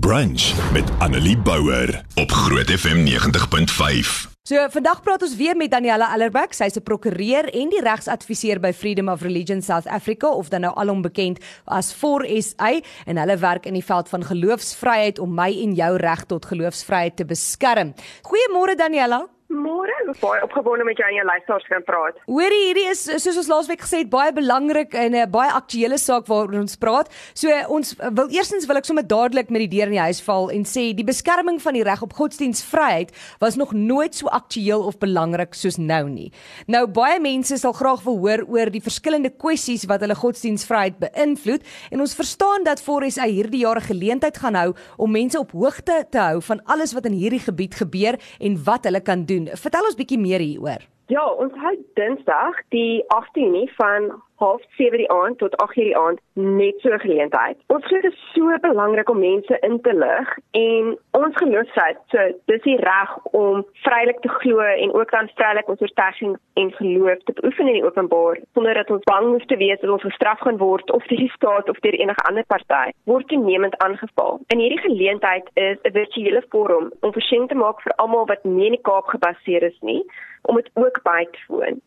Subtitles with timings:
[0.00, 4.30] Brunch met Annelie Bouwer op Groot FM 90.5.
[4.42, 8.72] So vandag praat ons weer met Daniela Allerbeck, sy's 'n prokureur en die regsadviseur by
[8.72, 13.66] Freedom of Religion South Africa of dan nou alom bekend as 4SA en hulle werk
[13.66, 17.94] in die veld van geloofsvryheid om my en jou reg tot geloofsvryheid te beskerm.
[18.22, 19.28] Goeiemôre Daniela.
[19.52, 22.20] Môre, baie opgewonde met jou en jou luisteraars gaan praat.
[22.24, 26.26] Hoorie, hierdie is soos ons laasweek gesê het, baie belangrik en 'n baie aktuelle saak
[26.26, 27.12] waaroor ons praat.
[27.34, 30.48] So ons wil eerstens wil ek sommer dadelik met die deur in die huis val
[30.48, 34.98] en sê die beskerming van die reg op godsdienstvryheid was nog nooit so aktueel of
[34.98, 36.32] belangrik soos nou nie.
[36.66, 41.60] Nou baie mense sal graag wil hoor oor die verskillende kwessies wat hulle godsdienstvryheid beïnvloed
[41.90, 45.52] en ons verstaan dat Forres hy hierdie jaar 'n geleentheid gaan hou om mense op
[45.52, 49.41] hoogte te hou van alles wat in hierdie gebied gebeur en wat hulle kan doen
[49.44, 49.56] doen.
[49.56, 50.84] Vertel ons bietjie meer hieroor.
[51.12, 56.20] Ja, ons hou Dinsdag die 18 Junie van 07:30 die aand tot 8:00 die aand
[56.32, 57.56] net so 'n geleentheid.
[57.66, 62.18] Ons glo dit is so belangrik om mense in te lig en ons geloofsheid, so
[62.44, 67.18] dis die reg om vrylik te glo en ook dan vrylik ons oortuiging en geloof
[67.24, 70.40] te beoefen in die openbaar sonder dat ons bang hoef te wees dat ons gestraf
[70.40, 74.40] gaan word of deur die staat of deur enige ander party word toenemend aangeval.
[74.46, 78.66] In hierdie geleentheid is 'n virtuele forum om verskyn te maak vir almal wat nie
[78.66, 80.02] in die Kaap gebaseer is nie
[80.42, 81.80] om dit ook by te woon.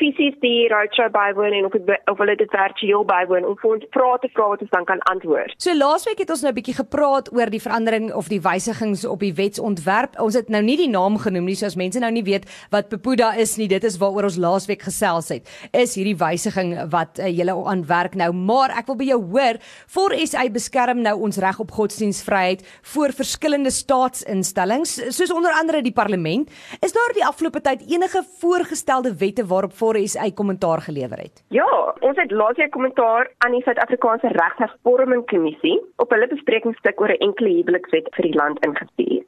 [0.00, 3.86] fisies die roadshow bywoon en of het, of hulle dit virtueel bywoon om vir ons
[3.94, 5.54] vrae te vra wat ons dan kan antwoord.
[5.60, 9.20] So laasweek het ons nou 'n bietjie gepraat oor die verandering of die wysigings op
[9.20, 10.18] die wetsontwerp.
[10.20, 13.34] Ons het nou nie die naam genoem nie, soos mense nou nie weet wat Pepuda
[13.36, 13.68] is nie.
[13.68, 15.48] Dit is waaroor ons laasweek gesels het.
[15.72, 19.58] Is hierdie wysiging wat uh, julle aan werk nou, maar ek wil by jou hoor,
[19.86, 25.92] vir SA beskerm nou ons reg op godsdienstvryheid voor verskillende staatsinstellings, soos onder andere die
[25.92, 26.50] parlement.
[26.80, 31.42] Is daar die afgelope tyd enige voorgestelde wette waarop Forres uit kommentaar gelewer het?
[31.48, 37.10] Ja, ons het laas jaar kommentaar aan die Suid-Afrikaanse Regshervorming Kommissie op hulle besprekingsstuk oor
[37.10, 39.19] 'n enkele huwelikswet vir die land ingestuur.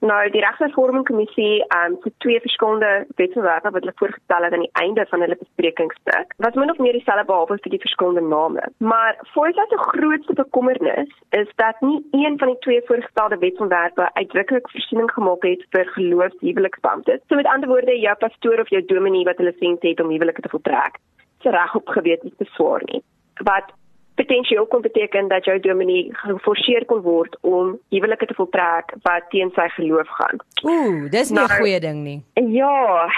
[0.00, 4.76] Nou die Regshervorming Kommissie um, het twee verskillende wetsontwerpe wat hulle voorgestel het aan die
[4.82, 6.34] einde van hulle besprekingsstuk.
[6.36, 8.62] Wat min of meer dieselfde behalwe vir die verskillende name.
[8.78, 11.10] Maar voordat die grootste bekommernis
[11.40, 17.24] is dat nie een van die twee voorgestelde wetsontwerpe uitdruklik voorsiening gemaak het vir geloofshuweliksbeamptes.
[17.26, 20.46] So met ander woorde, jou pastoor of jou dominee wat hulle sien het om huwelike
[20.46, 21.02] te voltrek,
[21.42, 23.02] se reg op gewete beswaar nie.
[23.42, 23.74] Wat
[24.20, 29.50] potensieel kon beteken dat jou dominee geforseer kon word om huwelike te voltrek wat teen
[29.56, 30.42] sy geloof gaan.
[30.62, 32.20] Ooh, dis nie 'n nou, goeie ding nie.
[32.34, 33.08] Ja.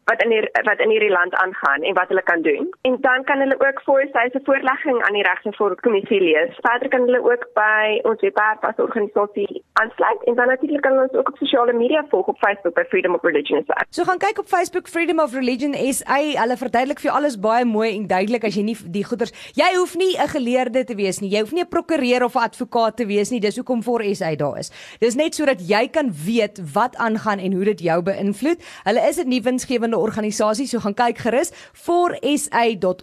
[0.10, 2.69] wat in hier wat in hierdie land aangaan en wat hulle kan doen.
[2.88, 6.52] En dan kan hulle ook vir sy se voorlegging aan die regsvoor kommissie lees.
[6.68, 11.13] Verder kan hulle ook by ons webwerf as organisasie aansluit en dan natuurlik kan ons
[11.18, 13.81] ook op sosiale media volg op Facebook by Freedom of Religion SA.
[13.90, 16.19] So gaan kyk op Facebook Freedom of Religion SA.
[16.42, 19.72] Hulle verduidelik vir jou alles baie mooi en duidelik as jy nie die goeders jy
[19.80, 21.30] hoef nie 'n geleerde te wees nie.
[21.34, 23.40] Jy hoef nie 'n prokureur of 'n advokaat te wees nie.
[23.40, 24.72] Dis hoekom vir SA daar is.
[25.00, 28.62] Dis net sodat jy kan weet wat aangaan en hoe dit jou beïnvloed.
[28.84, 32.95] Hulle is 'n nuwensgewende verskillende organisasies, so gaan kyk gerus forsa.org.za.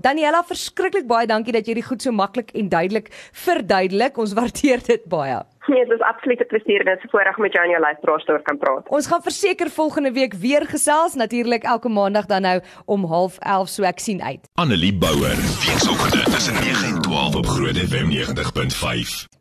[0.00, 4.18] Daniela, verskriklik baie dankie dat jy dit goed so maklik en duidelik verduidelik.
[4.18, 5.40] Ons waardeer dit baie.
[5.70, 8.24] Nee, dit is absoluut 'n plesier en 'n voorreg om met jou en jou luisteraars
[8.24, 8.88] te kan praat.
[8.88, 13.82] Ons gaan verseker volgende week weer gesels, natuurlik elke maandag dan nou om 11:30 so
[13.82, 14.48] ek sien uit.
[14.54, 19.40] Annelie Bouwer, weekoggend tussen 9 en 12 op Groot FM 90.5.